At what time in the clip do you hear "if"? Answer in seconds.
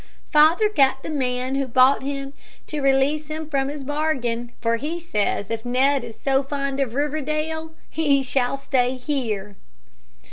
5.51-5.63